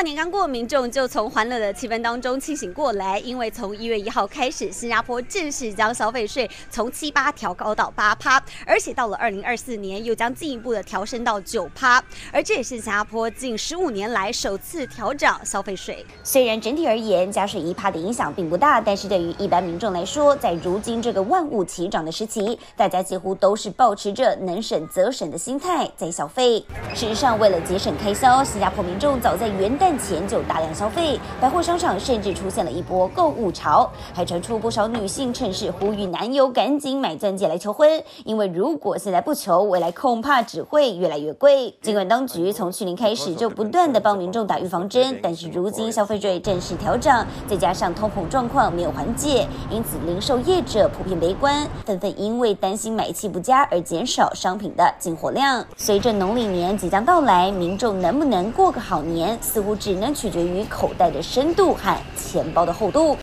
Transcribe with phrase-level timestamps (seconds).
[0.00, 12.02] 跨年刚过，民众就从欢乐的气氛当中清醒过来，因为从一月一号开始，新加坡正式将消费税从七八调高到八趴，而且到了二零二四年又将进一步的调升到九趴，
[12.32, 16.02] 而这也是新加坡近十五年来首次调涨消费税。
[16.24, 26.64] 虽然整体而言加税一趴的影响并不大，但是对于一般民众来说，在如今这个万物齐涨的时期，大家几乎都是抱持着能省则省的心态在消费。
[26.94, 41.74] 事实上，为了节省开销，新加坡民众早在元旦前就大量消费，百货商场甚至出现了一波购物潮，还传出不少女性趁势呼吁男友赶紧买钻戒来求婚，因为如果现在不求，未来恐怕只会越来越贵。
[41.80, 55.64] 尽管当局从去年开始就不断的帮民众打预防针，但是如今消费税正式调涨，再加上通膨状况没有缓解，因此零售业者普遍悲观，纷纷因为担心买气不佳而减少商品的进货量。
[55.76, 63.16] 随着农历年即将到来，民众能不能过个好年，似乎只能取决于口袋的深度和钱包的厚度。